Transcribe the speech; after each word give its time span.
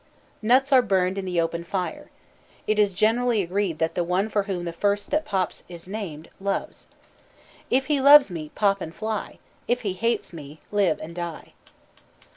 Nuts 0.41 0.71
are 0.71 0.81
burned 0.81 1.19
in 1.19 1.25
the 1.25 1.39
open 1.39 1.63
fire. 1.63 2.09
It 2.65 2.79
is 2.79 2.91
generally 2.91 3.43
agreed 3.43 3.77
that 3.77 3.93
the 3.93 4.03
one 4.03 4.29
for 4.29 4.41
whom 4.49 4.65
the 4.65 4.73
first 4.73 5.11
that 5.11 5.25
pops 5.25 5.63
is 5.69 5.87
named, 5.87 6.31
loves. 6.39 6.87
"If 7.69 7.85
he 7.85 8.01
loves 8.01 8.31
me, 8.31 8.49
pop 8.55 8.81
and 8.81 8.95
fly; 8.95 9.37
If 9.67 9.81
he 9.81 9.93
hates 9.93 10.33
me, 10.33 10.59
live 10.71 10.99
and 11.03 11.13
die." 11.13 11.53